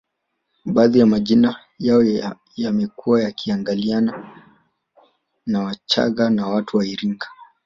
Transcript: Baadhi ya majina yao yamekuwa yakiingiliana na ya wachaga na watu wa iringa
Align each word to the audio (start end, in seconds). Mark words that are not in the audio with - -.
Baadhi 0.65 0.99
ya 0.99 1.05
majina 1.05 1.59
yao 1.79 2.03
yamekuwa 2.55 3.21
yakiingiliana 3.21 4.29
na 5.45 5.59
ya 5.59 5.65
wachaga 5.65 6.29
na 6.29 6.47
watu 6.47 6.77
wa 6.77 6.85
iringa 6.85 7.27